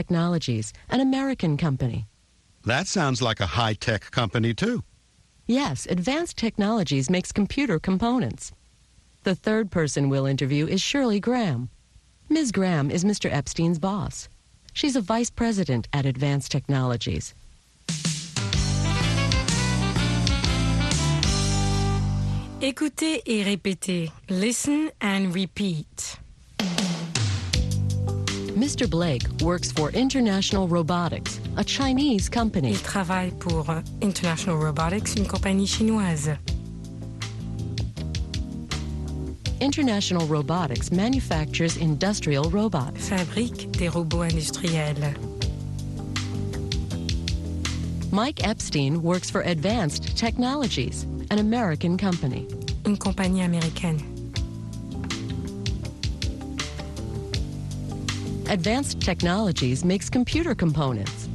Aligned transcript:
Technologies, 0.00 0.72
an 0.88 1.00
American 1.00 1.58
company. 1.58 2.06
That 2.64 2.86
sounds 2.86 3.20
like 3.20 3.40
a 3.40 3.52
high-tech 3.60 4.10
company, 4.10 4.54
too. 4.54 4.82
Yes, 5.46 5.86
Advanced 5.90 6.38
Technologies 6.38 7.10
makes 7.10 7.32
computer 7.32 7.78
components. 7.78 8.50
The 9.24 9.34
third 9.34 9.70
person 9.70 10.08
we'll 10.08 10.24
interview 10.24 10.66
is 10.66 10.80
Shirley 10.80 11.20
Graham. 11.20 11.68
Ms. 12.30 12.50
Graham 12.50 12.90
is 12.90 13.04
Mr. 13.04 13.30
Epstein's 13.30 13.78
boss. 13.78 14.30
She's 14.72 14.96
a 14.96 15.02
vice 15.02 15.28
president 15.28 15.86
at 15.92 16.06
Advanced 16.06 16.50
Technologies. 16.50 17.34
Écoutez 22.62 23.20
et 23.26 23.44
répétez. 23.44 24.10
Listen 24.30 24.90
and 25.02 25.34
repeat. 25.34 26.19
Mr. 28.60 28.86
Blake 28.86 29.22
works 29.40 29.72
for 29.72 29.88
International 29.92 30.68
Robotics, 30.68 31.40
a 31.56 31.64
Chinese 31.64 32.28
company. 32.28 32.72
Il 32.72 32.82
travaille 32.82 33.30
pour 33.38 33.70
euh, 33.70 33.80
International 34.02 34.54
Robotics, 34.62 35.16
une 35.16 35.26
compagnie 35.26 35.66
chinoise. 35.66 36.36
International 39.62 40.26
Robotics 40.26 40.92
manufactures 40.92 41.78
industrial 41.80 42.50
robots. 42.50 42.92
Fabrique 42.98 43.70
des 43.78 43.88
robots 43.88 44.24
industriels. 44.24 45.14
Mike 48.12 48.46
Epstein 48.46 49.00
works 49.00 49.30
for 49.30 49.40
Advanced 49.40 50.18
Technologies, 50.18 51.06
an 51.30 51.38
American 51.38 51.96
company. 51.96 52.46
Une 52.84 52.98
compagnie 52.98 53.42
américaine. 53.42 54.09
Advanced 58.50 59.00
Technologies 59.00 59.84
makes 59.84 60.10
computer 60.10 60.56
components. 60.56 61.28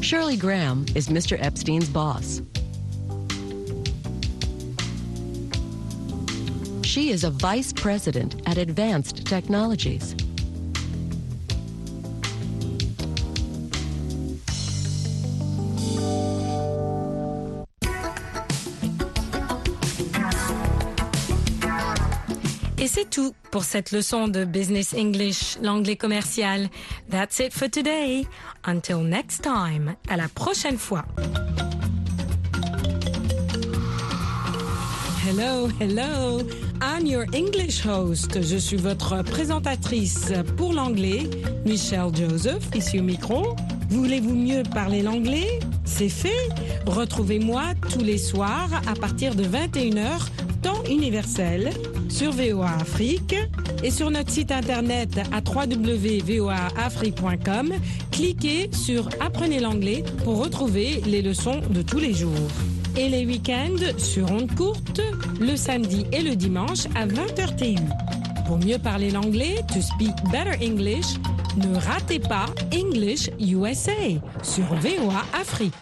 Shirley 0.00 0.36
Graham 0.36 0.86
is 0.94 1.08
Mr. 1.08 1.36
Epstein's 1.42 1.88
boss. 1.88 2.42
She 6.84 7.10
is 7.10 7.24
a 7.24 7.30
vice 7.30 7.72
president 7.72 8.40
at 8.46 8.56
Advanced 8.56 9.26
Technologies. 9.26 10.14
Tout 23.14 23.32
pour 23.52 23.62
cette 23.62 23.92
leçon 23.92 24.26
de 24.26 24.44
Business 24.44 24.92
English, 24.92 25.56
l'anglais 25.62 25.94
commercial. 25.94 26.68
That's 27.08 27.38
it 27.38 27.52
for 27.52 27.70
today. 27.70 28.26
Until 28.66 29.04
next 29.04 29.42
time. 29.42 29.94
À 30.08 30.16
la 30.16 30.26
prochaine 30.26 30.78
fois. 30.78 31.04
Hello, 35.24 35.68
hello. 35.80 36.40
I'm 36.82 37.06
your 37.06 37.24
English 37.32 37.86
host. 37.86 38.42
Je 38.42 38.56
suis 38.56 38.76
votre 38.76 39.22
présentatrice 39.22 40.32
pour 40.56 40.72
l'anglais, 40.72 41.30
Michelle 41.64 42.10
Joseph, 42.12 42.68
ici 42.74 42.98
au 42.98 43.04
micro. 43.04 43.54
Voulez-vous 43.90 44.34
mieux 44.34 44.64
parler 44.64 45.02
l'anglais? 45.02 45.60
C'est 45.84 46.08
fait. 46.08 46.48
Retrouvez-moi 46.84 47.62
tous 47.92 48.02
les 48.02 48.18
soirs 48.18 48.70
à 48.88 48.94
partir 48.94 49.36
de 49.36 49.44
21h, 49.44 50.18
temps 50.62 50.82
universel, 50.90 51.70
sur 52.08 52.32
VOA 52.32 52.70
Afrique 52.80 53.36
et 53.82 53.90
sur 53.90 54.10
notre 54.10 54.30
site 54.30 54.50
internet 54.52 55.18
à 55.32 55.40
www.voaafrique.com. 55.40 57.72
Cliquez 58.10 58.70
sur 58.72 59.08
Apprenez 59.20 59.60
l'anglais 59.60 60.04
pour 60.24 60.42
retrouver 60.42 61.02
les 61.06 61.22
leçons 61.22 61.60
de 61.70 61.80
tous 61.82 61.98
les 61.98 62.12
jours. 62.12 62.50
Et 62.96 63.08
les 63.08 63.24
week-ends 63.26 63.98
sur 63.98 64.30
ondes 64.30 64.54
courtes, 64.54 65.00
le 65.40 65.56
samedi 65.56 66.06
et 66.12 66.22
le 66.22 66.36
dimanche 66.36 66.86
à 66.94 67.06
20h 67.06 67.56
TU. 67.56 67.74
Pour 68.46 68.58
mieux 68.58 68.78
parler 68.78 69.10
l'anglais, 69.10 69.56
to 69.72 69.80
speak 69.80 70.14
better 70.30 70.64
English, 70.64 71.06
ne 71.56 71.74
ratez 71.76 72.18
pas 72.18 72.46
English 72.72 73.30
USA 73.40 73.92
sur 74.42 74.64
VOA 74.74 75.24
Afrique. 75.32 75.72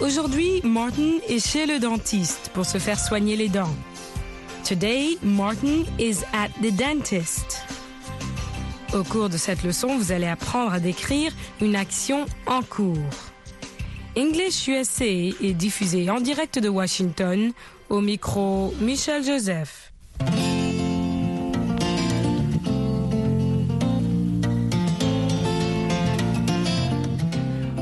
Aujourd'hui, 0.00 0.60
Martin 0.62 1.18
est 1.28 1.44
chez 1.44 1.66
le 1.66 1.80
dentiste 1.80 2.52
pour 2.54 2.64
se 2.64 2.78
faire 2.78 3.00
soigner 3.00 3.34
les 3.34 3.48
dents. 3.48 3.74
Today, 4.64 5.18
Martin 5.24 5.82
is 5.98 6.18
at 6.32 6.50
the 6.62 6.72
dentist. 6.72 7.62
Au 8.94 9.02
cours 9.02 9.28
de 9.28 9.36
cette 9.36 9.64
leçon, 9.64 9.98
vous 9.98 10.12
allez 10.12 10.28
apprendre 10.28 10.72
à 10.72 10.78
décrire 10.78 11.32
une 11.60 11.74
action 11.74 12.26
en 12.46 12.62
cours. 12.62 12.96
English 14.16 14.68
USA 14.68 15.04
est 15.04 15.54
diffusé 15.54 16.08
en 16.08 16.20
direct 16.20 16.60
de 16.60 16.68
Washington 16.68 17.52
au 17.88 18.00
micro 18.00 18.72
Michel 18.80 19.24
Joseph. 19.24 19.87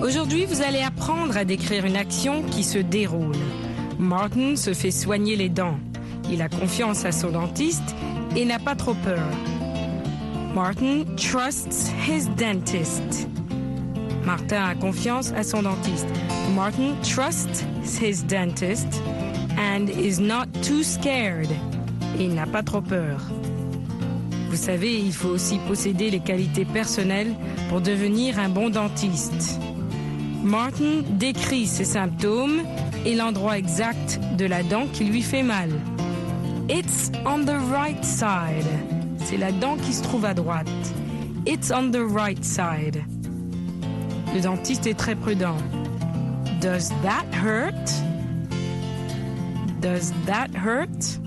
Aujourd'hui, 0.06 0.44
vous 0.44 0.62
allez 0.62 0.82
apprendre 0.82 1.36
à 1.36 1.44
décrire 1.44 1.84
une 1.84 1.96
action 1.96 2.44
qui 2.44 2.62
se 2.62 2.78
déroule. 2.78 3.34
Martin 3.98 4.54
se 4.54 4.72
fait 4.72 4.92
soigner 4.92 5.34
les 5.34 5.48
dents. 5.48 5.80
Il 6.30 6.42
a 6.42 6.48
confiance 6.48 7.04
à 7.04 7.10
son 7.10 7.32
dentiste 7.32 7.96
et 8.36 8.44
n'a 8.44 8.60
pas 8.60 8.76
trop 8.76 8.94
peur. 8.94 9.26
Martin 10.54 11.02
trusts 11.16 11.92
his 12.06 12.28
dentist. 12.36 13.26
Martin 14.24 14.66
a 14.66 14.76
confiance 14.76 15.32
à 15.32 15.42
son 15.42 15.62
dentiste. 15.62 16.06
Martin 16.54 16.94
trusts 17.02 17.66
his 18.00 18.22
dentist 18.22 19.02
and 19.58 19.88
is 19.88 20.20
not 20.20 20.46
too 20.62 20.84
scared. 20.84 21.50
Il 22.16 22.32
n'a 22.32 22.46
pas 22.46 22.62
trop 22.62 22.80
peur. 22.80 23.20
Vous 24.50 24.56
savez, 24.56 25.00
il 25.00 25.12
faut 25.12 25.30
aussi 25.30 25.58
posséder 25.66 26.10
les 26.10 26.20
qualités 26.20 26.64
personnelles 26.64 27.34
pour 27.68 27.80
devenir 27.80 28.38
un 28.38 28.48
bon 28.48 28.70
dentiste. 28.70 29.58
Martin 30.46 31.02
décrit 31.18 31.66
ses 31.66 31.84
symptômes 31.84 32.62
et 33.04 33.16
l'endroit 33.16 33.58
exact 33.58 34.20
de 34.38 34.46
la 34.46 34.62
dent 34.62 34.86
qui 34.92 35.04
lui 35.04 35.20
fait 35.20 35.42
mal. 35.42 35.70
It's 36.70 37.10
on 37.26 37.44
the 37.44 37.56
right 37.72 38.04
side. 38.04 38.64
C'est 39.24 39.38
la 39.38 39.50
dent 39.50 39.76
qui 39.76 39.92
se 39.92 40.04
trouve 40.04 40.24
à 40.24 40.34
droite. 40.34 40.70
It's 41.46 41.72
on 41.72 41.90
the 41.90 42.00
right 42.08 42.44
side. 42.44 43.02
Le 44.32 44.40
dentiste 44.40 44.86
est 44.86 44.94
très 44.94 45.16
prudent. 45.16 45.56
Does 46.60 46.90
that 47.02 47.26
hurt? 47.44 47.92
Does 49.82 50.12
that 50.26 50.48
hurt? 50.54 51.20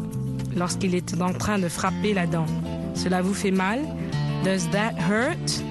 Lorsqu'il 0.55 0.95
est 0.95 1.21
en 1.21 1.33
train 1.33 1.59
de 1.59 1.67
frapper 1.67 2.13
la 2.13 2.25
dent. 2.25 2.45
Cela 2.95 3.21
vous 3.21 3.33
fait 3.33 3.51
mal? 3.51 3.79
Does 4.45 4.69
that 4.71 4.93
hurt? 4.97 5.61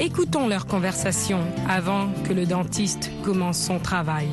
Écoutons 0.00 0.48
leur 0.48 0.66
conversation 0.66 1.40
avant 1.68 2.12
que 2.24 2.32
le 2.32 2.46
dentiste 2.46 3.10
commence 3.24 3.58
son 3.58 3.80
travail. 3.80 4.28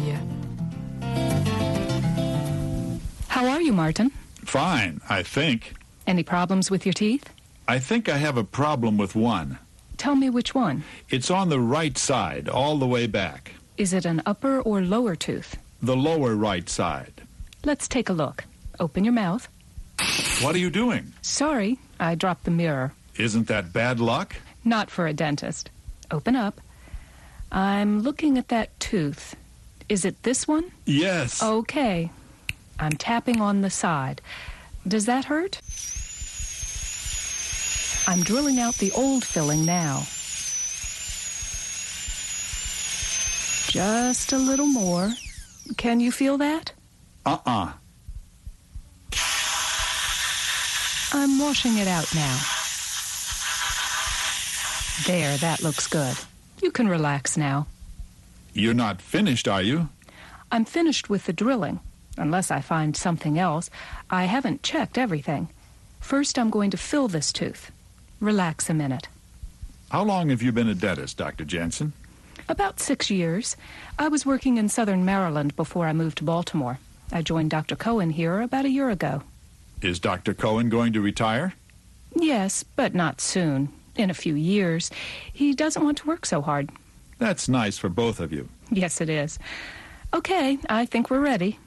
How 3.30 3.48
are 3.48 3.62
you, 3.62 3.74
Martin? 3.74 4.12
Fine, 4.44 5.02
I 5.10 5.24
think. 5.24 5.74
Any 6.06 6.22
problems 6.24 6.70
with 6.70 6.86
your 6.86 6.94
teeth? 6.94 7.28
I 7.68 7.80
think 7.80 8.08
I 8.08 8.18
have 8.18 8.38
a 8.38 8.44
problem 8.44 8.96
with 8.98 9.16
one. 9.16 9.58
Tell 9.98 10.16
me 10.16 10.30
which 10.30 10.54
one. 10.54 10.84
It's 11.10 11.32
on 11.32 11.50
the 11.50 11.60
right 11.60 11.98
side, 11.98 12.48
all 12.48 12.78
the 12.78 12.86
way 12.88 13.08
back. 13.08 13.54
Is 13.78 13.92
it 13.92 14.06
an 14.06 14.22
upper 14.28 14.62
or 14.62 14.82
lower 14.82 15.16
tooth? 15.16 15.58
The 15.82 15.96
lower 15.96 16.36
right 16.36 16.70
side. 16.70 17.24
Let's 17.64 17.88
take 17.88 18.10
a 18.10 18.14
look. 18.14 18.46
Open 18.80 19.04
your 19.04 19.14
mouth. 19.14 19.50
What 20.42 20.54
are 20.54 20.60
you 20.60 20.70
doing? 20.70 21.12
Sorry, 21.24 21.80
I 22.00 22.14
dropped 22.14 22.44
the 22.44 22.52
mirror. 22.52 22.94
Isn't 23.18 23.48
that 23.48 23.74
bad 23.74 24.00
luck? 24.00 24.36
Not 24.66 24.90
for 24.90 25.06
a 25.06 25.14
dentist. 25.14 25.70
Open 26.10 26.36
up. 26.36 26.60
I'm 27.52 28.02
looking 28.02 28.38
at 28.38 28.48
that 28.50 28.78
tooth. 28.80 29.36
Is 29.88 30.04
it 30.04 30.24
this 30.24 30.48
one? 30.48 30.72
Yes. 30.86 31.42
Okay. 31.42 32.10
I'm 32.80 32.94
tapping 32.94 33.40
on 33.40 33.62
the 33.62 33.70
side. 33.70 34.22
Does 34.88 35.06
that 35.06 35.26
hurt? 35.26 35.62
I'm 38.08 38.24
drilling 38.24 38.60
out 38.60 38.76
the 38.76 38.92
old 38.92 39.24
filling 39.24 39.66
now. 39.66 40.00
Just 43.72 44.34
a 44.34 44.38
little 44.38 44.68
more. 44.68 45.14
Can 45.78 46.00
you 46.00 46.12
feel 46.12 46.38
that? 46.40 46.72
Uh-uh. 47.26 47.74
I'm 51.14 51.40
washing 51.40 51.78
it 51.78 51.88
out 51.88 52.14
now. 52.14 52.55
There, 55.04 55.38
that 55.38 55.62
looks 55.62 55.88
good. 55.88 56.16
You 56.62 56.72
can 56.72 56.88
relax 56.88 57.38
now. 57.38 57.68
You're 58.54 58.74
not 58.74 59.02
finished, 59.02 59.48
are 59.48 59.62
you? 59.62 59.90
I'm 60.52 60.66
finished 60.66 61.10
with 61.10 61.26
the 61.26 61.34
drilling. 61.34 61.80
Unless 62.18 62.50
I 62.50 62.62
find 62.62 62.96
something 62.96 63.38
else, 63.38 63.70
I 64.10 64.24
haven't 64.24 64.64
checked 64.64 64.98
everything. 64.98 65.50
First, 66.00 66.40
I'm 66.40 66.50
going 66.50 66.72
to 66.72 66.78
fill 66.78 67.08
this 67.08 67.34
tooth. 67.34 67.72
Relax 68.22 68.70
a 68.70 68.74
minute. 68.74 69.10
How 69.90 70.04
long 70.04 70.30
have 70.30 70.42
you 70.42 70.52
been 70.52 70.70
a 70.70 70.76
dentist, 70.76 71.18
Dr. 71.18 71.44
Jensen? 71.44 71.94
About 72.48 72.80
six 72.80 73.10
years. 73.10 73.58
I 74.00 74.08
was 74.08 74.26
working 74.26 74.58
in 74.58 74.70
southern 74.70 75.04
Maryland 75.04 75.56
before 75.56 75.88
I 75.88 75.94
moved 75.94 76.20
to 76.20 76.24
Baltimore. 76.24 76.80
I 77.12 77.22
joined 77.22 77.52
Dr. 77.52 77.76
Cohen 77.76 78.12
here 78.12 78.42
about 78.42 78.66
a 78.66 78.70
year 78.70 78.90
ago. 78.90 79.24
Is 79.82 80.00
Dr. 80.00 80.34
Cohen 80.34 80.70
going 80.70 80.94
to 80.94 81.02
retire? 81.02 81.54
Yes, 82.16 82.64
but 82.64 82.96
not 82.96 83.20
soon. 83.20 83.70
In 83.98 84.10
a 84.10 84.14
few 84.14 84.36
years. 84.36 84.92
He 85.34 85.54
doesn't 85.54 85.84
want 85.84 85.98
to 86.00 86.08
work 86.08 86.26
so 86.26 86.42
hard. 86.42 86.70
That's 87.18 87.48
nice 87.48 87.78
for 87.78 87.90
both 87.90 88.20
of 88.20 88.34
you. 88.34 88.50
Yes, 88.72 89.00
it 89.00 89.10
is. 89.10 89.40
Okay, 90.14 90.58
I 90.70 90.86
think 90.86 91.10
we're 91.10 91.22
ready. 91.22 91.58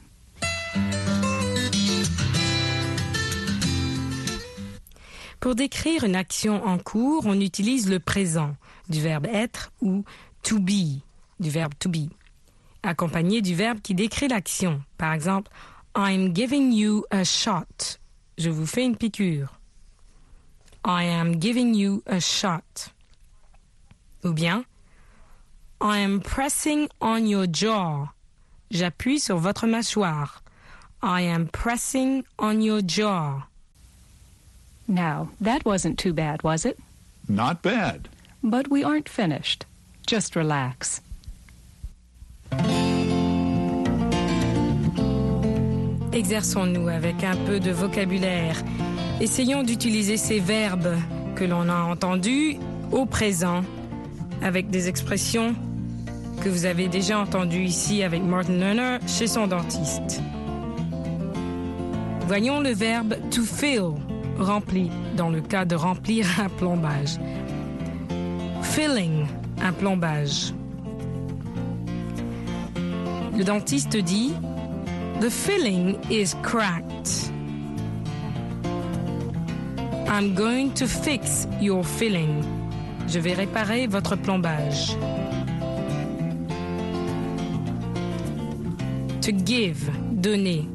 Pour 5.41 5.55
décrire 5.55 6.05
une 6.05 6.17
action 6.17 6.65
en 6.65 6.79
cours, 6.79 7.25
on 7.27 7.41
utilise 7.41 7.89
le 7.89 8.01
présent 8.01 8.57
du 8.89 9.01
verbe 9.01 9.27
être 9.27 9.71
ou 9.81 10.05
to 10.43 10.59
be 10.59 11.01
du 11.41 11.51
verbe 11.51 11.75
to 11.79 11.89
be, 11.89 12.11
accompagné 12.83 13.41
du 13.43 13.55
verbe 13.55 13.81
qui 13.81 13.95
décrit 13.95 14.29
l'action. 14.29 14.83
Par 14.97 15.13
exemple, 15.13 15.51
I'm 15.97 16.35
giving 16.35 16.73
you 16.73 17.05
a 17.11 17.25
shot. 17.25 17.99
Je 18.37 18.51
vous 18.51 18.67
fais 18.67 18.85
une 18.85 18.97
piqûre. 18.97 19.57
I 20.85 21.05
am 21.05 21.39
giving 21.39 21.75
you 21.75 22.03
a 22.07 22.21
shot. 22.21 22.91
Ou 24.25 24.33
bien, 24.33 24.65
I 25.81 25.99
am 25.99 26.21
pressing 26.21 26.89
on 27.01 27.27
your 27.27 27.47
jaw. 27.47 28.09
J'appuie 28.71 29.21
sur 29.21 29.39
votre 29.39 29.67
mâchoire. 29.67 30.43
I 31.03 31.23
am 31.23 31.47
pressing 31.49 32.25
on 32.39 32.61
your 32.61 32.83
jaw. 32.83 33.45
Now, 34.89 35.31
that 35.41 35.65
wasn't 35.65 35.99
too 35.99 36.13
bad, 36.13 36.43
was 36.43 36.65
it? 36.65 36.79
Not 37.29 37.63
bad. 37.63 38.09
But 38.43 38.69
we 38.69 38.83
aren't 38.83 39.09
finished. 39.09 39.67
Just 40.07 40.35
relax. 40.35 41.01
Exerçons-nous 46.13 46.89
avec 46.89 47.23
un 47.23 47.37
peu 47.47 47.61
de 47.61 47.71
vocabulaire. 47.71 48.57
Essayons 49.20 49.65
d'utiliser 49.65 50.17
ces 50.17 50.38
verbes 50.38 50.94
que 51.35 51.44
l'on 51.44 51.69
a 51.69 51.82
entendus 51.82 52.56
au 52.93 53.05
présent 53.05 53.65
avec 54.43 54.70
des 54.70 54.88
expressions 54.88 55.56
que 56.41 56.49
vous 56.49 56.67
avez 56.67 56.87
déjà 56.87 57.19
entendues 57.19 57.65
ici 57.65 58.05
avec 58.05 58.23
Martin 58.23 58.59
Lerner 58.59 58.99
chez 59.09 59.26
son 59.26 59.49
dentiste. 59.49 60.23
Voyons 62.29 62.61
le 62.61 62.70
verbe 62.70 63.17
to 63.31 63.43
fill, 63.43 63.94
rempli, 64.38 64.88
dans 65.17 65.31
le 65.31 65.41
cas 65.41 65.65
de 65.65 65.75
remplir 65.75 66.25
un 66.41 66.49
plombage. 66.49 67.17
Filling, 68.62 69.26
un 69.61 69.73
plombage. 69.73 70.55
Le 73.37 73.43
dentiste 73.43 73.97
dit 73.97 74.32
The 75.20 75.29
filling 75.29 75.97
is 76.09 76.37
cracked. 76.44 77.32
I'm 80.10 80.34
going 80.34 80.72
to 80.75 80.87
fix 80.87 81.46
your 81.60 81.84
filling. 81.84 82.43
Je 83.08 83.19
vais 83.19 83.34
réparer 83.34 83.87
votre 83.87 84.16
plombage. 84.16 84.96
To 89.20 89.32
give, 89.32 89.90
donner. 90.12 90.66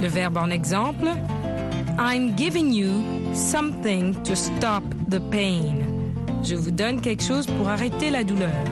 Le 0.00 0.06
verbe 0.06 0.36
en 0.36 0.50
exemple, 0.50 1.08
I'm 1.98 2.36
giving 2.36 2.72
you 2.72 2.88
something 3.34 4.14
to 4.22 4.36
stop 4.36 4.84
the 5.08 5.20
pain. 5.30 5.82
Je 6.44 6.54
vous 6.54 6.70
donne 6.70 7.00
quelque 7.00 7.24
chose 7.24 7.46
pour 7.46 7.68
arrêter 7.68 8.10
la 8.10 8.22
douleur 8.22 8.64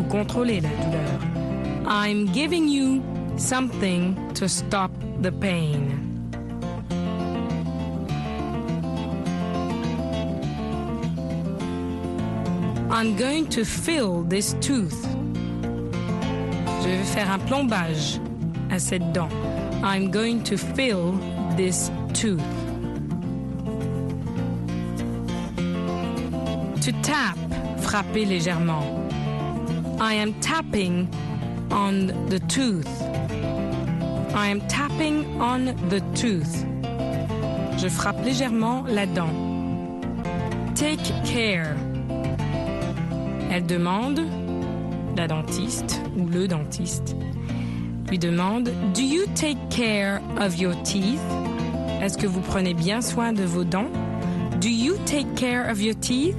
ou 0.00 0.02
contrôler 0.10 0.62
la 0.62 0.70
douleur. 0.70 1.20
I'm 1.86 2.26
giving 2.32 2.68
you 2.68 3.02
something 3.36 4.14
to 4.32 4.48
stop 4.48 4.90
the 5.22 5.30
pain. 5.30 5.97
I'm 12.98 13.14
going 13.14 13.46
to 13.50 13.64
fill 13.64 14.24
this 14.24 14.56
tooth. 14.60 15.06
Je 16.82 16.88
vais 16.88 17.04
faire 17.04 17.30
un 17.30 17.38
plombage 17.38 18.18
à 18.72 18.80
cette 18.80 19.12
dent. 19.12 19.28
I'm 19.84 20.10
going 20.10 20.42
to 20.42 20.56
fill 20.56 21.12
this 21.56 21.92
tooth. 22.12 22.42
To 26.80 26.92
tap, 27.02 27.38
frapper 27.82 28.24
légèrement. 28.24 28.82
I 30.00 30.14
am 30.14 30.34
tapping 30.40 31.08
on 31.70 32.08
the 32.28 32.40
tooth. 32.48 32.90
I 34.34 34.48
am 34.48 34.60
tapping 34.62 35.40
on 35.40 35.66
the 35.88 36.00
tooth. 36.16 36.64
Je 37.78 37.88
frappe 37.88 38.24
légèrement 38.24 38.82
la 38.88 39.06
dent. 39.06 39.30
Take 40.74 41.04
care. 41.24 41.76
Elle 43.50 43.64
demande, 43.64 44.20
la 45.16 45.26
dentiste 45.26 46.00
ou 46.18 46.26
le 46.26 46.46
dentiste, 46.46 47.16
lui 48.10 48.18
demande 48.18 48.70
Do 48.94 49.02
you 49.02 49.24
take 49.34 49.56
care 49.70 50.20
of 50.38 50.58
your 50.58 50.74
teeth? 50.82 51.18
Est-ce 52.02 52.18
que 52.18 52.26
vous 52.26 52.42
prenez 52.42 52.74
bien 52.74 53.00
soin 53.00 53.32
de 53.32 53.44
vos 53.44 53.64
dents? 53.64 53.90
Do 54.60 54.68
you 54.68 54.98
take 55.06 55.26
care 55.34 55.70
of 55.70 55.80
your 55.80 55.94
teeth? 55.94 56.36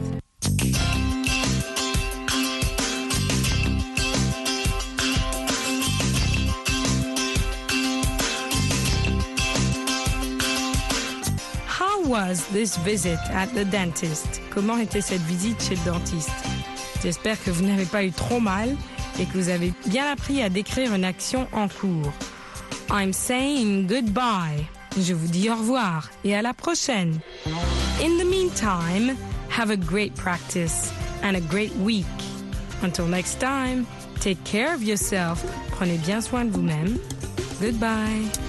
How 11.67 12.03
was 12.05 12.45
this 12.53 12.77
visit 12.77 13.17
at 13.31 13.47
the 13.55 13.65
dentist? 13.65 14.41
Comment 14.51 14.77
était 14.77 15.01
cette 15.01 15.21
visite 15.21 15.59
chez 15.61 15.75
le 15.75 15.91
dentiste? 15.91 16.58
J'espère 17.03 17.41
que 17.43 17.49
vous 17.51 17.65
n'avez 17.65 17.85
pas 17.85 18.03
eu 18.03 18.11
trop 18.11 18.39
mal 18.39 18.75
et 19.19 19.25
que 19.25 19.37
vous 19.37 19.49
avez 19.49 19.73
bien 19.87 20.11
appris 20.11 20.41
à 20.41 20.49
décrire 20.49 20.93
une 20.93 21.05
action 21.05 21.47
en 21.53 21.67
cours. 21.67 22.11
I'm 22.91 23.13
saying 23.13 23.87
goodbye. 23.87 24.65
Je 24.97 25.13
vous 25.13 25.27
dis 25.27 25.49
au 25.49 25.55
revoir 25.55 26.09
et 26.23 26.35
à 26.35 26.41
la 26.41 26.53
prochaine. 26.53 27.19
In 28.01 28.17
the 28.17 28.25
meantime, 28.25 29.15
have 29.49 29.69
a 29.69 29.77
great 29.77 30.15
practice 30.15 30.91
and 31.23 31.35
a 31.35 31.41
great 31.41 31.75
week. 31.77 32.05
Until 32.81 33.07
next 33.07 33.39
time, 33.39 33.85
take 34.19 34.43
care 34.43 34.73
of 34.73 34.81
yourself. 34.83 35.43
Prenez 35.71 35.97
bien 35.97 36.21
soin 36.21 36.45
de 36.45 36.51
vous-même. 36.51 36.97
Goodbye. 37.61 38.48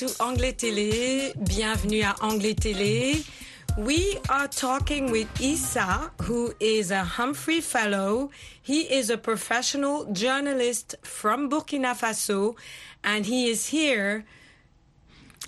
To 0.00 0.08
Anglais 0.18 0.54
Télé. 0.54 1.34
Bienvenue 1.36 2.00
à 2.00 2.14
Anglais 2.22 2.54
Télé. 2.54 3.22
We 3.76 4.16
are 4.30 4.48
talking 4.48 5.10
with 5.10 5.28
Issa, 5.38 6.10
who 6.22 6.54
is 6.58 6.90
a 6.90 7.04
Humphrey 7.04 7.60
Fellow. 7.60 8.30
He 8.62 8.80
is 8.80 9.10
a 9.10 9.18
professional 9.18 10.10
journalist 10.10 10.96
from 11.02 11.50
Burkina 11.50 11.94
Faso, 11.94 12.56
and 13.04 13.26
he 13.26 13.50
is 13.50 13.66
here. 13.66 14.24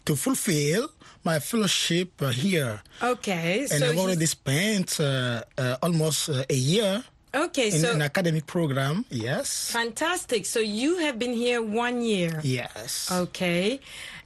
to 0.05 0.17
fulfill 0.17 0.89
my 1.25 1.39
fellowship 1.39 2.21
here. 2.33 2.83
Okay, 3.03 3.61
And 3.71 3.81
so 3.81 3.89
I've 3.89 3.99
already 3.99 4.27
spent 4.27 4.99
uh, 5.01 5.45
uh, 5.57 5.77
almost 5.83 6.29
uh, 6.29 6.45
a 6.51 6.55
year 6.55 7.05
okay, 7.35 7.69
in 7.69 7.81
so 7.81 7.93
an 7.93 8.03
academic 8.03 8.47
program. 8.47 9.05
Yes. 9.11 9.71
fantastic. 9.71 10.47
So 10.47 10.61
you 10.61 10.99
have 10.99 11.19
been 11.19 11.33
here 11.33 11.63
one 11.63 12.03
year. 12.03 12.41
Yes. 12.43 13.11
Okay. 13.11 13.81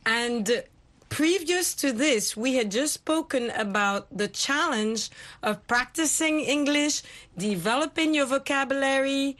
And 0.05 0.65
previous 1.09 1.75
to 1.75 1.93
this, 1.93 2.37
we 2.37 2.55
had 2.55 2.71
just 2.71 2.95
spoken 2.95 3.51
about 3.51 4.07
the 4.17 4.29
challenge 4.29 5.11
of 5.43 5.67
practicing 5.67 6.41
English, 6.41 7.03
developing 7.37 8.15
your 8.15 8.27
vocabulary. 8.27 9.37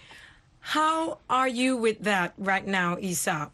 How 0.61 1.19
are 1.31 1.49
you 1.49 1.77
with 1.77 2.03
that 2.03 2.35
right 2.39 2.67
now, 2.67 2.99
Isa? 2.99 3.51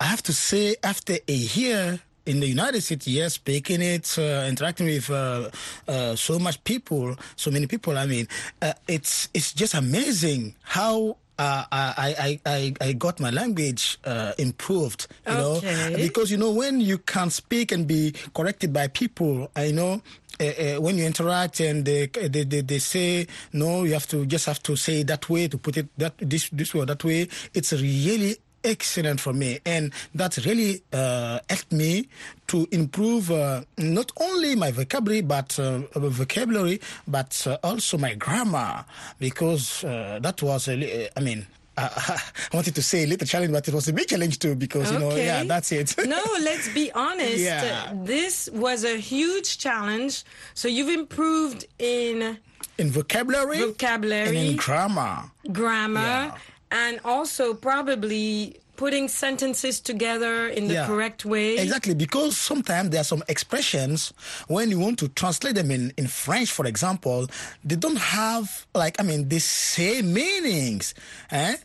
I 0.00 0.04
have 0.04 0.22
to 0.24 0.32
say, 0.32 0.76
after 0.82 1.18
a 1.28 1.32
year 1.32 2.00
in 2.26 2.40
the 2.40 2.46
United 2.46 2.82
States, 2.82 3.06
yes, 3.06 3.34
speaking 3.34 3.80
it, 3.82 4.16
uh, 4.18 4.46
interacting 4.48 4.86
with 4.86 5.10
uh, 5.10 5.50
uh, 5.88 6.14
so 6.16 6.38
much 6.38 6.62
people, 6.64 7.16
so 7.36 7.50
many 7.50 7.66
people. 7.66 7.96
I 7.98 8.06
mean, 8.06 8.28
uh, 8.62 8.72
it's 8.88 9.28
it's 9.34 9.52
just 9.52 9.74
amazing 9.74 10.54
how 10.62 11.16
uh, 11.38 11.64
I, 11.72 11.94
I, 11.96 12.40
I, 12.44 12.74
I 12.88 12.92
got 12.92 13.18
my 13.20 13.30
language 13.30 13.98
uh, 14.04 14.32
improved. 14.38 15.06
You 15.26 15.32
Okay. 15.32 15.40
know, 15.40 15.96
because 15.96 16.30
you 16.30 16.36
know 16.36 16.50
when 16.52 16.80
you 16.80 16.98
can 16.98 17.30
speak 17.30 17.72
and 17.72 17.86
be 17.86 18.12
corrected 18.34 18.72
by 18.72 18.88
people, 18.88 19.50
I 19.56 19.70
know. 19.72 20.02
Uh, 20.38 20.44
uh, 20.44 20.80
when 20.80 20.96
you 20.96 21.04
interact 21.04 21.60
and 21.60 21.84
they, 21.84 22.06
they, 22.06 22.44
they, 22.44 22.62
they 22.62 22.78
say 22.78 23.26
no, 23.52 23.84
you 23.84 23.92
have 23.92 24.06
to 24.08 24.24
just 24.24 24.46
have 24.46 24.62
to 24.62 24.74
say 24.74 25.02
that 25.02 25.28
way 25.28 25.48
to 25.48 25.58
put 25.58 25.76
it 25.76 25.88
that 25.98 26.14
this 26.18 26.48
this 26.50 26.72
way 26.72 26.80
or 26.80 26.86
that 26.86 27.04
way. 27.04 27.28
It's 27.52 27.72
really 27.74 28.36
excellent 28.64 29.20
for 29.20 29.32
me, 29.32 29.58
and 29.64 29.92
that 30.14 30.36
really 30.44 30.82
uh, 30.92 31.38
helped 31.48 31.72
me 31.72 32.08
to 32.48 32.66
improve 32.70 33.30
uh, 33.30 33.62
not 33.78 34.10
only 34.20 34.54
my 34.56 34.70
vocabulary 34.70 35.22
but 35.22 35.58
uh, 35.58 35.78
vocabulary, 35.94 36.80
but 37.06 37.46
uh, 37.46 37.56
also 37.62 37.96
my 37.98 38.14
grammar 38.14 38.84
because 39.18 39.84
uh, 39.84 40.18
that 40.22 40.42
was 40.42 40.68
a 40.68 41.08
I 41.16 41.20
mean. 41.20 41.46
Uh, 41.76 41.88
I 41.96 42.18
wanted 42.56 42.74
to 42.74 42.82
say 42.82 43.04
a 43.04 43.06
little 43.06 43.26
challenge, 43.26 43.52
but 43.52 43.66
it 43.68 43.72
was 43.72 43.88
a 43.88 43.92
big 43.92 44.08
challenge 44.08 44.38
too 44.40 44.54
because 44.56 44.90
you 44.92 44.98
know, 44.98 45.14
yeah, 45.14 45.44
that's 45.44 45.70
it. 45.72 45.94
no, 46.04 46.20
let's 46.42 46.68
be 46.74 46.90
honest. 46.94 47.38
Yeah. 47.38 47.92
This 48.04 48.50
was 48.52 48.84
a 48.84 48.96
huge 48.98 49.56
challenge. 49.56 50.24
So 50.54 50.66
you've 50.68 50.90
improved 50.90 51.64
in 51.78 52.36
in 52.76 52.90
vocabulary, 52.90 53.60
Vocabulary. 53.60 54.28
and 54.28 54.36
in 54.36 54.56
grammar. 54.56 55.30
grammar 55.52 56.00
Yeah. 56.00 56.36
And 56.70 57.00
also 57.04 57.54
probably 57.54 58.56
putting 58.76 59.08
sentences 59.08 59.78
together 59.78 60.48
in 60.48 60.66
the 60.68 60.74
Yeah. 60.74 60.86
correct 60.86 61.24
way. 61.26 61.58
Exactly, 61.58 61.94
because 61.94 62.36
sometimes 62.38 62.90
there 62.90 63.00
are 63.02 63.04
some 63.04 63.22
expressions 63.28 64.12
when 64.48 64.70
you 64.70 64.78
want 64.78 64.98
to 65.00 65.08
translate 65.08 65.54
them 65.54 65.70
in, 65.70 65.92
in 65.98 66.06
French, 66.06 66.50
for 66.50 66.64
example, 66.66 67.26
they 67.62 67.76
don't 67.76 67.98
have 67.98 68.66
like 68.74 68.98
I 68.98 69.02
mean 69.04 69.28
the 69.28 69.38
same 69.40 70.14
meanings. 70.14 70.94
Eh? 71.30 71.56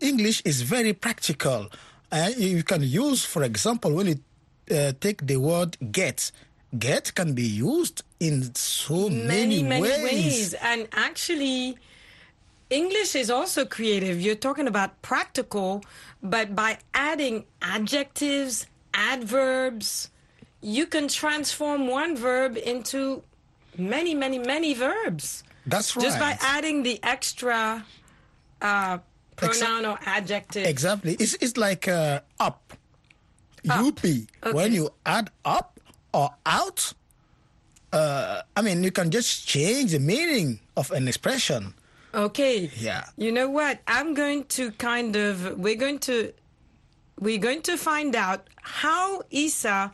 English 0.00 0.42
is 0.44 0.62
very 0.62 0.92
practical. 0.94 1.68
Eh? 2.12 2.30
You 2.38 2.62
can 2.62 2.82
use, 2.82 3.24
for 3.24 3.42
example, 3.42 3.92
when 3.92 4.06
you 4.06 4.18
uh, 4.74 4.92
take 5.00 5.26
the 5.26 5.36
word 5.36 5.76
get. 5.92 6.30
Get 6.78 7.14
can 7.14 7.32
be 7.34 7.44
used 7.44 8.02
in 8.20 8.54
so 8.54 9.08
many, 9.08 9.62
many, 9.62 9.62
many 9.62 10.04
ways. 10.04 10.04
ways. 10.04 10.54
And 10.54 10.86
actually, 10.92 11.78
English 12.70 13.14
is 13.14 13.30
also 13.30 13.64
creative. 13.64 14.20
You're 14.20 14.34
talking 14.34 14.66
about 14.66 15.00
practical, 15.02 15.82
but 16.22 16.54
by 16.54 16.78
adding 16.92 17.44
adjectives, 17.62 18.66
adverbs, 18.92 20.10
you 20.60 20.86
can 20.86 21.08
transform 21.08 21.88
one 21.88 22.16
verb 22.16 22.56
into 22.56 23.22
many, 23.76 24.14
many, 24.14 24.38
many 24.38 24.74
verbs. 24.74 25.44
That's 25.66 25.96
right. 25.96 26.02
Just 26.02 26.18
by 26.18 26.36
adding 26.40 26.82
the 26.82 27.00
extra 27.02 27.84
uh, 28.60 28.98
pronoun 29.36 29.86
or 29.86 29.98
adjective. 30.04 30.66
Exactly. 30.66 31.14
It's 31.14 31.34
it's 31.34 31.56
like 31.56 31.88
uh, 31.88 32.20
up. 32.40 32.72
UP. 33.68 34.00
When 34.52 34.72
you 34.72 34.90
add 35.04 35.30
up 35.44 35.78
or 36.14 36.30
out, 36.46 36.92
uh, 37.92 38.42
I 38.56 38.62
mean, 38.62 38.82
you 38.82 38.90
can 38.90 39.10
just 39.10 39.46
change 39.46 39.92
the 39.92 39.98
meaning 39.98 40.60
of 40.76 40.90
an 40.90 41.06
expression. 41.08 41.74
Okay. 42.14 42.70
Yeah. 42.76 43.04
You 43.16 43.32
know 43.32 43.50
what? 43.50 43.80
I'm 43.86 44.14
going 44.14 44.44
to 44.44 44.72
kind 44.72 45.16
of 45.16 45.58
we're 45.58 45.76
going 45.76 45.98
to 46.00 46.32
we're 47.20 47.38
going 47.38 47.62
to 47.62 47.76
find 47.76 48.14
out 48.14 48.48
how 48.62 49.22
Isa 49.30 49.92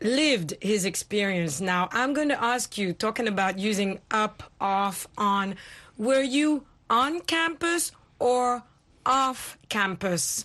lived 0.00 0.54
his 0.60 0.84
experience. 0.84 1.60
Now, 1.60 1.88
I'm 1.92 2.14
going 2.14 2.28
to 2.28 2.42
ask 2.42 2.78
you 2.78 2.92
talking 2.92 3.26
about 3.26 3.58
using 3.58 3.98
up, 4.10 4.42
off, 4.60 5.06
on. 5.16 5.56
Were 5.96 6.22
you 6.22 6.64
on 6.88 7.20
campus 7.20 7.92
or 8.18 8.62
off 9.04 9.58
campus? 9.68 10.44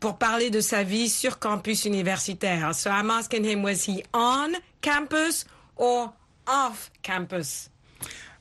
Pour 0.00 0.14
parler 0.14 0.50
de 0.50 0.62
sa 0.62 0.82
vie 0.82 1.08
sur 1.08 1.38
campus 1.38 1.84
universitaire. 1.84 2.74
So 2.74 2.90
I'm 2.90 3.10
asking 3.10 3.44
him 3.44 3.62
was 3.62 3.84
he 3.84 4.02
on 4.14 4.56
campus 4.80 5.44
or 5.76 6.12
off 6.46 6.90
campus? 7.02 7.68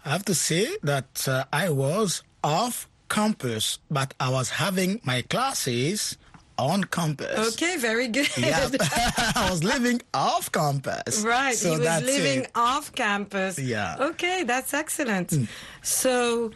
I 0.06 0.10
have 0.10 0.25
to 0.25 0.36
say 0.36 0.68
that 0.84 1.27
uh, 1.27 1.44
I 1.51 1.70
was 1.70 2.24
off 2.44 2.88
campus, 3.10 3.79
but 3.91 4.13
I 4.20 4.29
was 4.29 4.50
having 4.50 5.01
my 5.03 5.22
classes 5.24 6.18
on 6.58 6.84
campus. 6.86 7.53
Okay, 7.53 7.77
very 7.77 8.08
good. 8.08 8.29
Yeah, 8.38 8.70
I 9.36 9.48
was 9.50 9.63
living 9.63 10.01
off 10.13 10.51
campus. 10.51 11.22
Right, 11.22 11.56
So 11.56 11.72
he 11.72 11.77
was 11.77 11.86
that's 11.86 12.06
living 12.06 12.44
it. 12.44 12.51
off 12.56 12.94
campus. 12.94 13.58
Yeah. 13.60 13.96
Okay, 14.00 14.44
that's 14.44 14.74
excellent. 14.74 15.34
So, 15.82 16.51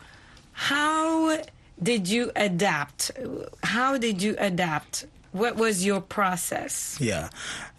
how 0.52 1.38
did 1.82 2.08
you 2.08 2.32
adapt? 2.36 3.12
How 3.64 3.98
did 3.98 4.22
you 4.22 4.36
adapt? 4.40 5.06
What 5.32 5.56
was 5.56 5.84
your 5.86 6.00
process? 6.02 6.98
Yeah, 7.00 7.30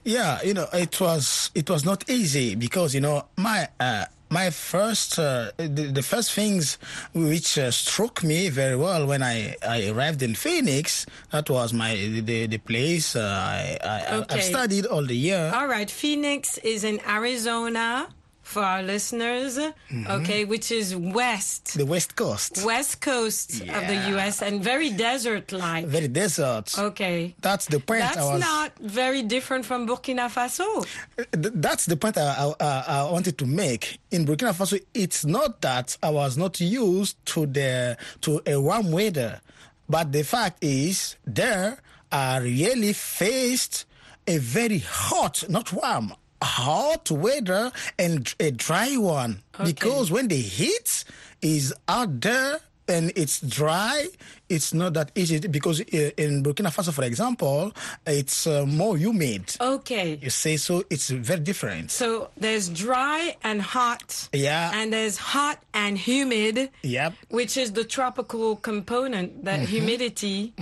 yeah. 0.03 0.43
You 0.43 0.55
know, 0.55 0.67
it 0.73 1.01
was 1.01 1.51
it 1.55 1.71
was 1.71 1.85
not 1.85 2.09
easy 2.11 2.55
because 2.57 2.95
you 2.95 3.01
know 3.01 3.27
my 3.37 3.69
uh, 3.79 4.07
my 4.41 4.51
first 4.51 5.11
uh, 5.19 5.53
the, 5.57 5.85
the 5.99 6.03
first 6.03 6.33
things 6.39 6.79
which 7.15 7.51
uh, 7.59 7.71
struck 7.71 8.15
me 8.25 8.41
very 8.51 8.77
well 8.77 9.07
when 9.07 9.23
I, 9.23 9.55
I 9.77 9.89
arrived 9.93 10.21
in 10.29 10.35
Phoenix. 10.35 11.07
That 11.31 11.49
was 11.49 11.73
my 11.73 11.95
the 11.95 12.39
the 12.55 12.59
place 12.71 13.15
uh, 13.17 13.23
I, 13.23 13.79
I 13.83 13.99
Okay. 14.15 14.35
I've 14.35 14.43
studied 14.55 14.87
all 14.93 15.05
the 15.13 15.17
year. 15.29 15.45
All 15.55 15.69
right, 15.77 15.91
Phoenix 16.03 16.59
is 16.59 16.83
in 16.91 16.97
Arizona 17.19 18.09
for 18.45 18.63
our 18.63 18.83
listeners, 18.83 19.59
mm-hmm. 19.59 20.07
okay, 20.07 20.45
which 20.45 20.71
is 20.71 20.95
west, 20.95 21.77
the 21.77 21.87
West 21.87 22.15
Coast, 22.15 22.65
west 22.65 23.01
coast 23.01 23.63
of 23.63 23.83
the 23.89 23.99
US 24.15 24.43
and 24.43 24.63
very 24.63 24.91
desert 24.91 25.51
like. 25.51 25.87
very 25.87 26.09
desert. 26.09 26.79
Okay. 26.79 27.35
That's 27.41 27.67
the 27.67 27.81
point. 27.81 28.01
That's 28.01 28.19
I 28.19 28.33
was, 28.35 28.41
not 28.41 28.79
very 28.79 29.23
different 29.23 29.65
from 29.65 29.89
Burkina 29.89 30.29
Faso. 30.31 30.87
Th- 31.17 31.55
That's 31.55 31.87
the 31.87 31.97
point 31.97 32.17
I, 32.19 32.23
I, 32.23 32.55
I 32.61 32.85
I 33.01 33.11
wanted 33.11 33.37
to 33.39 33.47
make. 33.47 33.99
In 34.11 34.25
Burkina 34.27 34.53
Faso, 34.55 34.79
it's 34.93 35.25
not 35.25 35.61
that 35.63 35.97
I 36.03 36.11
was 36.11 36.37
not 36.37 36.61
used 36.61 37.17
to 37.33 37.47
the 37.47 37.97
to 38.21 38.41
a 38.47 38.61
warm 38.61 38.93
weather, 38.93 39.41
but 39.89 40.13
the 40.13 40.23
fact 40.23 40.63
is 40.63 41.17
there 41.27 41.79
I 42.13 42.39
really 42.39 42.93
faced 42.93 43.87
a 44.27 44.39
very 44.39 44.79
hot, 44.79 45.45
not 45.49 45.73
warm, 45.73 46.15
hot 46.45 47.11
weather 47.11 47.73
and 47.99 48.35
a 48.39 48.51
dry 48.51 48.97
one. 48.97 49.43
Because 49.65 50.11
when 50.11 50.29
the 50.29 50.37
heat 50.41 51.05
is 51.41 51.73
out 51.89 52.21
there 52.21 52.61
and 52.87 53.13
it's 53.17 53.41
dry, 53.41 54.09
it's 54.51 54.75
not 54.75 54.93
that 54.93 55.11
easy. 55.15 55.39
Because 55.41 55.81
uh, 55.81 56.11
in 56.19 56.43
Burkina 56.43 56.69
Faso, 56.69 56.93
for 56.93 57.05
example, 57.05 57.73
it's 58.07 58.47
uh, 58.47 58.67
more 58.67 58.99
humid. 58.99 59.57
Okay. 59.59 60.19
You 60.21 60.29
say 60.29 60.59
so, 60.59 60.85
it's 60.91 61.09
very 61.09 61.41
different. 61.41 61.91
So 61.91 62.29
there's 62.37 62.69
dry 62.69 63.37
and 63.43 63.63
hot. 63.63 64.29
Yeah. 64.35 64.71
And 64.75 64.93
there's 64.93 65.17
hot 65.17 65.63
and 65.73 65.97
humid. 65.97 66.71
Yep. 66.83 67.15
Which 67.31 67.57
is 67.57 67.73
the 67.73 67.85
tropical 67.85 68.57
component, 68.57 69.45
that 69.47 69.61
humidity. 69.61 70.53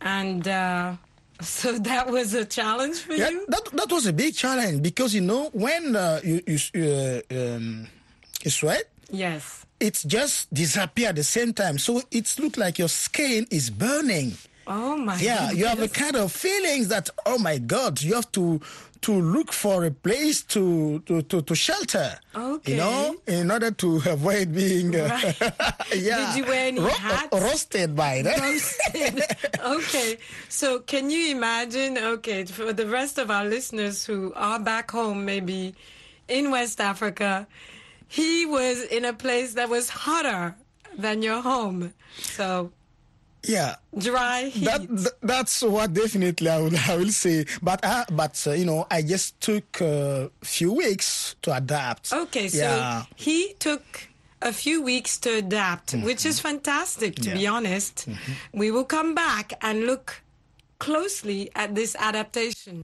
And 0.00 0.46
uh, 0.46 0.94
so 1.40 1.78
that 1.78 2.10
was 2.10 2.34
a 2.34 2.44
challenge 2.44 2.98
for 3.00 3.14
Yeah, 3.14 3.30
you? 3.30 3.44
that 3.48 3.64
that 3.72 3.90
was 3.90 4.06
a 4.06 4.12
big 4.12 4.34
challenge 4.34 4.82
because 4.82 5.14
you 5.14 5.20
know 5.20 5.50
when 5.52 5.94
uh, 5.96 6.20
you 6.24 6.42
you 6.46 6.58
uh, 6.84 7.20
um, 7.56 7.86
you 8.44 8.50
sweat, 8.50 8.84
Yes. 9.10 9.64
it 9.80 10.02
just 10.06 10.52
disappear 10.52 11.08
at 11.10 11.16
the 11.16 11.24
same 11.24 11.52
time. 11.52 11.78
So 11.78 12.02
it 12.10 12.34
looks 12.38 12.58
like 12.58 12.78
your 12.78 12.88
skin 12.88 13.46
is 13.50 13.70
burning. 13.70 14.36
Oh 14.68 14.96
my 14.96 15.16
Yeah, 15.18 15.50
you 15.50 15.64
have 15.66 15.80
a 15.80 15.88
kind 15.88 16.14
of 16.16 16.30
feelings 16.30 16.88
that 16.88 17.08
oh 17.26 17.38
my 17.38 17.58
god, 17.58 18.02
you 18.02 18.14
have 18.14 18.30
to 18.32 18.60
to 19.00 19.12
look 19.12 19.52
for 19.52 19.84
a 19.84 19.90
place 19.90 20.42
to 20.42 20.98
to 21.06 21.22
to, 21.22 21.40
to 21.42 21.54
shelter. 21.54 22.18
Okay. 22.34 22.72
You 22.72 22.78
know, 22.78 23.16
in 23.26 23.50
order 23.50 23.70
to 23.70 24.02
avoid 24.06 24.52
being 24.54 24.94
uh, 24.94 25.08
yeah 25.96 26.34
Did 26.34 26.36
you 26.36 26.44
wear 26.50 26.66
any 26.68 26.80
hats? 26.80 27.28
roasted 27.32 27.96
by 27.96 28.22
that. 28.22 28.38
roasted. 28.40 29.22
okay. 29.60 30.18
So 30.48 30.80
can 30.80 31.10
you 31.10 31.30
imagine, 31.34 31.96
okay, 31.96 32.44
for 32.44 32.72
the 32.72 32.86
rest 32.86 33.18
of 33.18 33.30
our 33.30 33.44
listeners 33.46 34.04
who 34.04 34.32
are 34.36 34.58
back 34.60 34.90
home, 34.90 35.24
maybe 35.24 35.74
in 36.28 36.50
West 36.50 36.80
Africa, 36.80 37.46
he 38.08 38.44
was 38.46 38.82
in 38.82 39.04
a 39.04 39.12
place 39.12 39.54
that 39.54 39.68
was 39.70 39.88
hotter 39.90 40.56
than 40.96 41.22
your 41.22 41.40
home. 41.40 41.94
So 42.18 42.72
Yeah. 43.48 43.76
dry 43.96 44.50
heat. 44.52 44.64
That, 44.64 44.86
th- 44.86 45.16
that's 45.22 45.62
what 45.62 45.92
definitely 45.94 46.48
I 46.48 46.58
will 46.60 46.76
I 46.88 46.96
will 46.96 47.10
say. 47.10 47.46
But 47.62 47.80
I, 47.84 48.04
but 48.12 48.36
uh, 48.46 48.52
you 48.52 48.66
know 48.66 48.86
I 48.90 49.02
just 49.02 49.40
took 49.40 49.80
a 49.80 50.30
few 50.44 50.72
weeks 50.72 51.34
to 51.42 51.54
adapt. 51.56 52.12
Okay, 52.12 52.48
so 52.48 52.58
yeah, 52.58 53.04
he 53.16 53.54
took 53.58 53.82
a 54.42 54.52
few 54.52 54.82
weeks 54.82 55.18
to 55.18 55.38
adapt, 55.38 55.92
mm-hmm. 55.94 56.04
which 56.04 56.24
is 56.24 56.38
fantastic, 56.40 57.16
to 57.16 57.30
be 57.32 57.40
Yeah. 57.40 57.52
honest. 57.52 58.06
Mm-hmm. 58.08 58.58
We 58.58 58.70
will 58.70 58.84
come 58.84 59.14
back 59.14 59.52
and 59.62 59.86
look 59.86 60.22
closely 60.78 61.50
at 61.56 61.74
this 61.74 61.96
adaptation. 61.98 62.82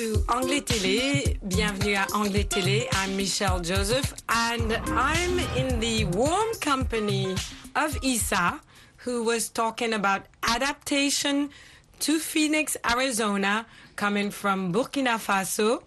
To 0.00 0.24
Anglais 0.30 0.62
Télé. 0.62 1.36
Bienvenue 1.42 1.94
à 1.94 2.06
Anglais 2.14 2.44
Télé. 2.44 2.88
I'm 2.92 3.14
Michelle 3.18 3.62
Joseph 3.62 4.14
and 4.30 4.72
I'm 4.86 5.38
in 5.58 5.78
the 5.78 6.06
warm 6.16 6.48
company 6.62 7.34
of 7.76 7.98
Isa, 8.02 8.62
who 9.04 9.24
was 9.24 9.50
talking 9.50 9.92
about 9.92 10.22
adaptation 10.42 11.50
to 11.98 12.18
Phoenix, 12.18 12.78
Arizona, 12.90 13.66
coming 13.96 14.30
from 14.30 14.72
Burkina 14.72 15.18
Faso. 15.18 15.82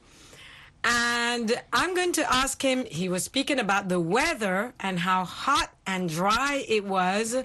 And 0.84 1.60
I'm 1.72 1.96
going 1.96 2.12
to 2.14 2.32
ask 2.32 2.62
him, 2.62 2.86
he 2.86 3.10
was 3.10 3.24
speaking 3.24 3.58
about 3.58 3.90
the 3.90 4.00
weather 4.00 4.76
and 4.80 5.00
how 5.00 5.26
hot 5.26 5.74
and 5.88 6.08
dry 6.08 6.64
it 6.68 6.86
was 6.86 7.36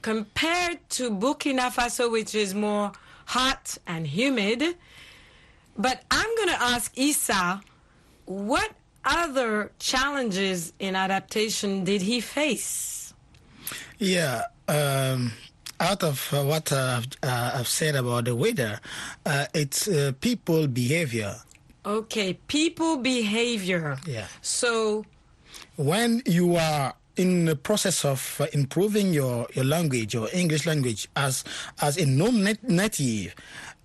compared 0.00 0.78
to 0.90 1.10
Burkina 1.10 1.70
Faso, 1.70 2.10
which 2.10 2.34
is 2.34 2.54
more 2.54 2.92
hot 3.26 3.76
and 3.86 4.06
humid. 4.06 4.76
But 5.76 6.02
I'm 6.10 6.36
going 6.36 6.48
to 6.48 6.62
ask 6.62 6.96
Isa, 6.96 7.60
what 8.26 8.70
other 9.04 9.72
challenges 9.78 10.72
in 10.78 10.96
adaptation 10.96 11.84
did 11.84 12.02
he 12.02 12.20
face? 12.20 13.12
Yeah. 13.98 14.42
Um, 14.68 15.32
out 15.80 16.02
of 16.02 16.32
uh, 16.32 16.42
what 16.44 16.72
uh, 16.72 17.02
uh, 17.22 17.50
I've 17.54 17.68
said 17.68 17.96
about 17.96 18.24
the 18.26 18.34
weather, 18.36 18.80
uh, 19.26 19.46
it's 19.52 19.88
uh, 19.88 20.12
people 20.20 20.66
behavior. 20.68 21.36
Okay, 21.84 22.34
people 22.48 22.96
behavior. 22.96 23.98
Yeah. 24.06 24.26
So, 24.40 25.04
When 25.76 26.22
you 26.24 26.56
are 26.56 26.94
in 27.16 27.44
the 27.44 27.56
process 27.56 28.04
of 28.04 28.40
uh, 28.40 28.46
improving 28.52 29.12
your, 29.12 29.46
your 29.54 29.64
language, 29.64 30.14
your 30.14 30.28
English 30.32 30.66
language, 30.66 31.08
as 31.14 31.44
as 31.82 31.96
a 31.98 32.06
non-native, 32.06 33.34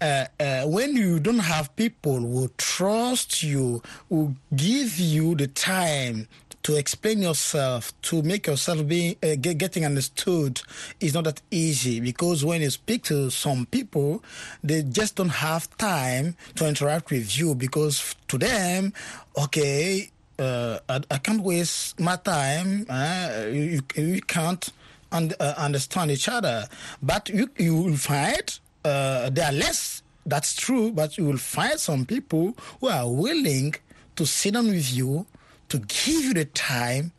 uh, 0.01 0.25
uh, 0.39 0.63
when 0.63 0.95
you 0.95 1.19
don't 1.19 1.39
have 1.39 1.75
people 1.75 2.19
who 2.19 2.49
trust 2.57 3.43
you, 3.43 3.81
who 4.09 4.35
give 4.55 4.97
you 4.99 5.35
the 5.35 5.47
time 5.47 6.27
to 6.63 6.75
explain 6.75 7.21
yourself, 7.21 7.93
to 8.01 8.21
make 8.21 8.47
yourself 8.47 8.85
being 8.87 9.15
uh, 9.23 9.35
get, 9.39 9.57
getting 9.57 9.85
understood, 9.85 10.61
is 10.99 11.13
not 11.13 11.23
that 11.23 11.41
easy 11.51 11.99
because 11.99 12.43
when 12.43 12.61
you 12.61 12.69
speak 12.69 13.03
to 13.03 13.29
some 13.29 13.65
people, 13.67 14.23
they 14.63 14.83
just 14.83 15.15
don't 15.15 15.29
have 15.29 15.69
time 15.77 16.35
to 16.55 16.67
interact 16.67 17.11
with 17.11 17.37
you 17.37 17.55
because 17.55 18.15
to 18.27 18.37
them, 18.37 18.93
okay, 19.37 20.09
uh, 20.37 20.79
I, 20.87 21.01
I 21.11 21.17
can't 21.17 21.41
waste 21.41 21.99
my 21.99 22.15
time. 22.15 22.85
Uh, 22.89 23.45
you, 23.51 23.81
you, 23.95 24.21
can't 24.21 24.71
uh, 25.11 25.53
understand 25.57 26.11
each 26.11 26.29
other. 26.29 26.67
But 27.01 27.29
you, 27.29 27.49
you 27.57 27.75
will 27.75 27.97
find 27.97 28.59
uh, 28.85 29.29
there 29.29 29.45
are 29.45 29.51
less, 29.51 30.01
that's 30.25 30.55
true, 30.55 30.91
but 30.91 31.17
you 31.17 31.25
will 31.25 31.37
find 31.37 31.79
some 31.79 32.05
people 32.05 32.55
who 32.79 32.87
are 32.87 33.07
willing 33.09 33.75
to 34.15 34.25
sit 34.25 34.53
down 34.53 34.67
with 34.67 34.93
you, 34.93 35.25
to 35.69 35.79
give 35.79 36.25
you 36.25 36.33
the 36.33 36.45
time 36.45 37.11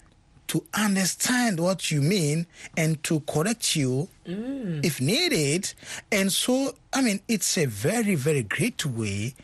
to 0.48 0.64
understand 0.74 1.60
what 1.60 1.92
you 1.92 2.02
mean 2.02 2.44
and 2.76 3.00
to 3.04 3.20
correct 3.20 3.76
you 3.76 4.08
if 4.82 5.00
needed. 5.00 5.72
And 6.10 6.32
so, 6.32 6.74
I 6.92 7.02
mean, 7.02 7.20
it's 7.28 7.56
a 7.56 7.66
very, 7.66 8.16
very 8.16 8.42
great 8.42 8.84
way, 8.84 9.34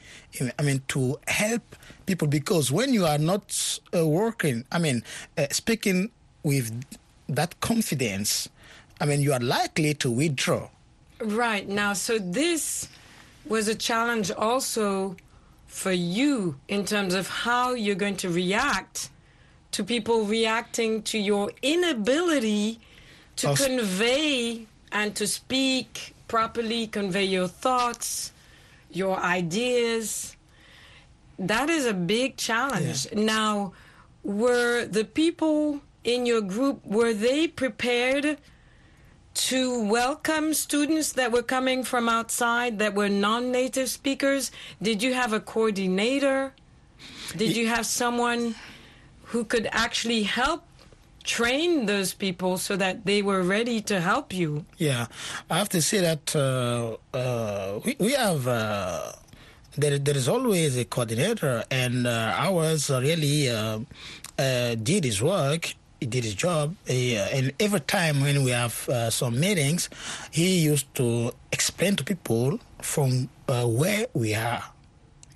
I 0.58 0.62
mean, 0.62 0.82
to 0.88 1.16
help 1.28 1.76
people 2.06 2.26
because 2.26 2.73
when 2.73 2.92
you 2.92 3.06
are 3.06 3.18
not 3.18 3.78
uh, 3.96 4.04
working, 4.06 4.64
I 4.73 4.78
mean, 4.80 5.04
uh, 5.38 5.46
speaking 5.52 6.11
with 6.42 6.73
that 7.28 7.61
confidence, 7.61 8.49
I 9.00 9.06
mean, 9.06 9.20
you 9.20 9.32
are 9.32 9.40
likely 9.40 9.94
to 9.94 10.11
withdraw. 10.11 10.68
Right 11.20 11.68
now, 11.68 11.92
so 11.92 12.18
this 12.18 12.88
was 13.46 13.68
a 13.68 13.75
challenge 13.75 14.30
also 14.30 15.16
for 15.66 15.92
you 15.92 16.57
in 16.68 16.85
terms 16.85 17.14
of 17.14 17.29
how 17.29 17.74
you're 17.74 17.94
going 17.94 18.16
to 18.16 18.29
react 18.29 19.11
to 19.72 19.85
people 19.85 20.24
reacting 20.24 21.02
to 21.02 21.18
your 21.18 21.52
inability 21.62 22.81
to 23.37 23.50
Of- 23.50 23.59
convey 23.59 24.66
and 24.92 25.14
to 25.16 25.26
speak 25.26 26.14
properly, 26.29 26.87
convey 26.87 27.24
your 27.24 27.48
thoughts, 27.48 28.33
your 28.90 29.18
ideas. 29.18 30.35
That 31.38 31.68
is 31.68 31.85
a 31.85 31.92
big 31.92 32.37
challenge. 32.37 33.12
Now, 33.12 33.72
were 34.22 34.87
the 34.87 35.05
people 35.05 35.81
in 36.05 36.24
your 36.24 36.40
group 36.40 36.85
were 36.87 37.12
they 37.12 37.46
prepared 37.48 38.38
to 39.37 39.85
welcome 39.85 40.55
students 40.55 41.12
that 41.12 41.31
were 41.31 41.42
coming 41.42 41.85
from 41.85 42.09
outside 42.09 42.79
that 42.79 42.94
were 42.94 43.09
non-native 43.09 43.90
speakers? 43.90 44.51
Did 44.81 45.03
you 45.03 45.12
have 45.12 45.35
a 45.35 45.40
coordinator? 45.40 46.55
Did 47.37 47.55
you 47.55 47.66
have 47.68 47.85
someone 47.85 48.55
who 49.25 49.44
could 49.44 49.68
actually 49.72 50.22
help 50.22 50.64
train 51.22 51.85
those 51.85 52.14
people 52.14 52.57
so 52.57 52.77
that 52.77 53.05
they 53.05 53.20
were 53.20 53.42
ready 53.42 53.83
to 53.83 54.01
help 54.01 54.33
you? 54.33 54.64
Yeah, 54.79 55.07
I 55.51 55.59
have 55.59 55.68
to 55.70 55.83
say 55.83 56.01
that 56.01 56.35
uh, 56.35 56.96
uh, 57.14 57.81
we, 57.85 57.96
we 57.99 58.12
have 58.12 58.49
uh, 58.49 59.12
there 59.77 59.99
there 59.99 60.16
is 60.16 60.29
always 60.29 60.79
a 60.79 60.87
coordinator, 60.87 61.62
and 61.70 62.07
uh, 62.07 62.33
ours 62.37 62.88
really 62.88 63.51
uh, 63.51 63.81
uh, 64.38 64.75
did 64.77 65.05
his 65.05 65.20
work. 65.20 65.75
He 66.00 66.06
did 66.06 66.24
his 66.24 66.35
job, 66.35 66.76
He, 66.87 67.16
uh, 67.16 67.24
and 67.32 67.52
every 67.59 67.80
time 67.80 68.20
when 68.20 68.44
we 68.44 68.50
have 68.50 68.88
uh, 68.88 69.11
some 69.11 69.40
meetings, 69.40 69.88
he 70.30 70.59
used 70.61 70.94
to 70.96 71.32
explain 71.52 71.96
to 71.96 72.04
people 72.04 72.61
from 72.82 73.28
uh, 73.48 73.66
where 73.66 74.06
we 74.12 74.35
are. 74.35 74.62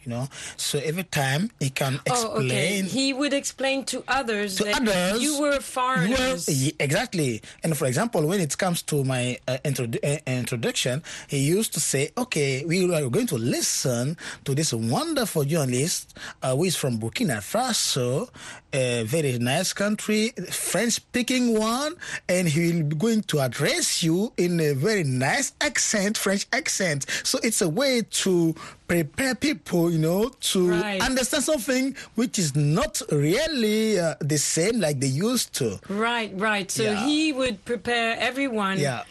You 0.05 0.11
know, 0.13 0.29
so 0.57 0.79
every 0.79 1.05
time 1.05 1.51
he 1.61 1.69
can 1.69 2.01
Oh, 2.09 2.39
okay. 2.41 2.79
explain 2.79 2.85
He 2.87 3.13
would 3.13 3.35
explain 3.35 3.85
to 3.93 4.03
others 4.09 4.57
to 4.57 4.65
that 4.65 4.81
others 4.81 5.23
you 5.23 5.41
were 5.41 5.61
foreigners. 5.61 6.47
Well, 6.49 6.57
ye- 6.57 6.75
exactly 6.81 7.43
and 7.63 7.77
for 7.77 7.85
example 7.87 8.27
when 8.27 8.41
it 8.41 8.57
comes 8.57 8.81
to 8.83 9.05
my 9.05 9.39
uh, 9.47 9.59
introdu- 9.65 10.03
uh, 10.03 10.19
introduction 10.27 11.03
he 11.29 11.39
used 11.39 11.75
to 11.75 11.81
say 11.81 12.11
okay 12.17 12.65
we 12.65 12.85
are 12.95 13.09
going 13.11 13.27
to 13.27 13.37
listen 13.37 14.17
to 14.45 14.55
this 14.55 14.73
wonderful 14.73 15.45
journalist 15.45 16.17
uh, 16.43 16.57
who 16.57 16.65
is 16.65 16.77
from 16.77 16.99
burkina 16.99 17.39
faso 17.45 18.29
a 18.73 19.03
very 19.05 19.39
nice 19.39 19.73
country 19.73 20.33
french 20.51 20.95
speaking 20.95 21.59
one 21.59 21.93
and 22.29 22.49
he 22.49 22.73
will 22.73 22.85
be 22.85 22.97
going 22.97 23.21
to 23.23 23.41
address 23.41 24.03
you 24.03 24.33
in 24.37 24.61
a 24.61 24.73
very 24.73 25.05
nice 25.05 25.53
accent 25.61 26.17
french 26.17 26.47
accent 26.53 27.05
so 27.25 27.39
it's 27.43 27.61
a 27.61 27.69
way 27.69 28.03
to 28.11 28.55
prepare 28.95 29.35
people 29.37 29.91
you 29.95 29.99
know 29.99 30.29
to 30.53 30.59
Right. 30.71 31.01
understand 31.01 31.45
something 31.45 31.95
which 32.17 32.39
is 32.41 32.57
not 32.57 33.01
really 33.13 33.99
uh, 34.01 34.15
the 34.21 34.37
same 34.39 34.81
like 34.81 34.99
they 34.99 35.07
used 35.31 35.53
to. 35.61 35.79
Right, 35.89 36.33
right. 36.35 36.69
So 36.71 36.83
Yeah. 36.83 37.07
he 37.07 37.33
would 37.33 37.65
prepare 37.65 38.17
everyone. 38.19 38.79
Yeah. 38.81 39.05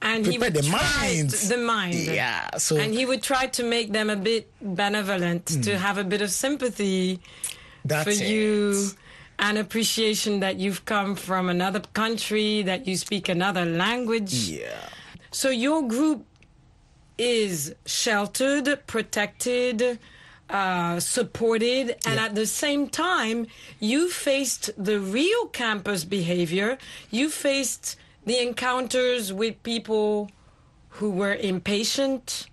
And 0.00 0.24
he 0.24 0.38
Prepare 0.38 0.52
would 0.54 0.64
the 0.64 0.70
mind. 0.70 1.30
the 1.52 1.58
mind. 1.58 1.94
Yeah, 1.94 2.56
so- 2.56 2.76
and 2.78 2.94
he 2.94 3.04
would 3.04 3.20
try 3.22 3.44
to 3.58 3.62
make 3.64 3.92
them 3.92 4.08
a 4.08 4.16
bit 4.16 4.48
benevolent, 4.62 5.44
to 5.66 5.76
have 5.76 5.98
a 5.98 6.04
bit 6.04 6.22
of 6.22 6.30
sympathy 6.30 7.18
That's 7.84 8.04
for 8.04 8.10
it. 8.10 8.30
you, 8.30 8.90
and 9.40 9.58
appreciation 9.58 10.38
that 10.40 10.56
you've 10.62 10.84
come 10.86 11.16
from 11.16 11.48
another 11.50 11.82
country, 11.92 12.62
that 12.62 12.86
you 12.86 12.96
speak 12.96 13.28
another 13.28 13.64
language. 13.66 14.32
Yeah. 14.62 14.70
So 15.32 15.50
your 15.50 15.82
group 15.86 16.24
is 17.18 17.74
sheltered, 17.84 18.86
protected, 18.86 19.98
uh, 20.48 20.98
supported, 21.00 21.96
and 22.06 22.18
at 22.18 22.34
the 22.34 22.46
same 22.46 22.88
time, 22.88 23.46
you 23.80 24.08
faced 24.10 24.70
the 24.82 24.98
real 24.98 25.46
campus 25.48 26.04
behavior. 26.04 26.78
You 27.10 27.28
faced 27.28 27.96
the 28.24 28.38
encounters 28.40 29.32
with 29.32 29.62
people 29.62 30.30
who 30.90 31.10
were 31.10 31.34
impatient, 31.34 32.46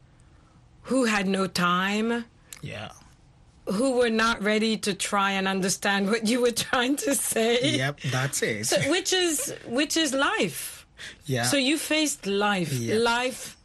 who 0.83 1.05
had 1.05 1.27
no 1.27 1.47
time, 1.47 2.25
Yeah. 2.61 2.89
who 3.67 3.93
were 3.93 4.09
not 4.09 4.43
ready 4.43 4.77
to 4.77 4.93
try 4.93 5.31
and 5.31 5.47
understand 5.47 6.09
what 6.09 6.27
you 6.27 6.41
were 6.41 6.51
trying 6.69 6.95
to 6.97 7.15
say. 7.15 7.77
Yep, 7.77 8.01
that's 8.11 8.41
it. 8.43 8.65
So, 8.67 8.77
which 8.91 9.13
is 9.13 9.53
which 9.67 9.95
is 9.97 10.13
life. 10.13 10.85
yeah. 11.25 11.43
So 11.43 11.57
you 11.57 11.77
faced 11.77 12.25
life, 12.27 12.73
Yeah. 12.73 12.95
life 12.97 13.57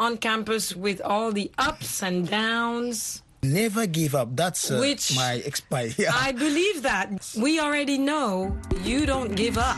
on 0.00 0.16
campus 0.16 0.74
with 0.74 1.00
all 1.04 1.30
the 1.30 1.52
ups 1.58 2.02
and 2.02 2.26
downs. 2.28 3.22
Never 3.42 3.86
give 3.86 4.14
up. 4.14 4.34
That's 4.34 4.70
uh, 4.70 4.78
Which- 4.80 5.14
my 5.14 5.40
exp- 5.44 5.70
my- 5.70 5.92
yeah. 5.98 6.12
I 6.14 6.32
believe 6.32 6.82
that. 6.82 7.12
We 7.38 7.60
already 7.60 7.98
know 7.98 8.56
you 8.82 9.06
don't 9.06 9.36
give 9.36 9.56
up. 9.58 9.76